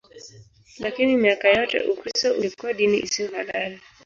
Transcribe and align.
Lakini 0.79 1.17
miaka 1.17 1.49
yote 1.49 1.79
Ukristo 1.83 2.33
ulikuwa 2.33 2.73
dini 2.73 2.99
isiyo 2.99 3.31
halali. 3.31 3.81